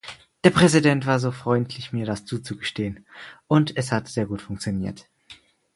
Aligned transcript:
Der 0.43 0.49
Präsident 0.49 1.05
war 1.05 1.19
so 1.19 1.31
freundlich 1.31 1.93
mir 1.93 2.07
das 2.07 2.25
zuzugestehen, 2.25 3.05
und 3.47 3.77
es 3.77 3.91
hat 3.91 4.07
sehr 4.07 4.25
gut 4.25 4.41
funktioniert. 4.41 5.07